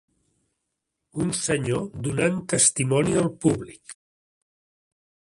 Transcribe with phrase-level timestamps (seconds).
[1.25, 3.95] Un senyor donant testimoni al públic.